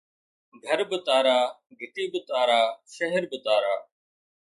[0.63, 1.39] گهر به تارا،
[1.79, 2.61] گهٽي به تارا،
[2.95, 3.75] شهر به تارا